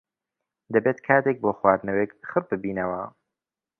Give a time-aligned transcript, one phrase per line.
[0.73, 3.01] دەبێت کاتێک بۆ خواردنەوەیەک خڕببینەوە.